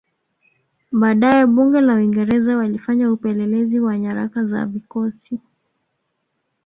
[0.91, 5.39] Baadae Bunge la Uingereza walifanya upelelezi wa nyaraka za vikosi